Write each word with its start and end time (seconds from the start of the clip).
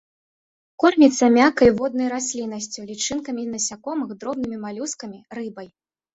Корміцца 0.83 1.25
мяккай 1.37 1.69
воднай 1.81 2.07
расліннасцю, 2.13 2.87
лічынкамі 2.89 3.47
насякомых, 3.53 4.09
дробнымі 4.25 4.57
малюскамі, 4.67 5.23
рыбай. 5.39 5.73